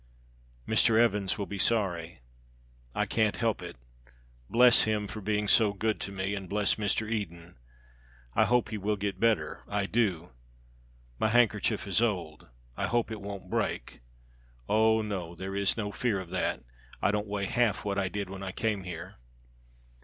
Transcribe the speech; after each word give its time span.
"Mr. 0.67 0.99
Evans 0.99 1.37
will 1.37 1.45
be 1.45 1.59
sorry. 1.59 2.21
I 2.95 3.05
can't 3.05 3.35
help 3.35 3.61
it. 3.61 3.75
Bless 4.49 4.81
him 4.85 5.05
for 5.05 5.21
being 5.21 5.47
so 5.47 5.73
good 5.73 5.99
to 5.99 6.11
me; 6.11 6.33
and 6.33 6.49
bless 6.49 6.73
Mr. 6.73 7.07
Eden. 7.07 7.55
I 8.33 8.45
hope 8.45 8.69
he 8.69 8.79
will 8.79 8.95
get 8.95 9.19
better, 9.19 9.63
I 9.67 9.85
do. 9.85 10.31
My 11.19 11.27
handkerchief 11.27 11.85
is 11.85 12.01
old, 12.01 12.47
I 12.75 12.87
hope 12.87 13.11
it 13.11 13.21
won't 13.21 13.47
break; 13.51 13.99
oh, 14.67 15.03
no! 15.03 15.35
there 15.35 15.55
is 15.55 15.77
no 15.77 15.91
fear 15.91 16.19
of 16.19 16.31
that. 16.31 16.63
I 16.99 17.11
don't 17.11 17.27
weigh 17.27 17.45
half 17.45 17.85
what 17.85 17.99
I 17.99 18.09
did 18.09 18.27
when 18.27 18.41
I 18.41 18.51
came 18.51 18.85
here. 18.85 19.17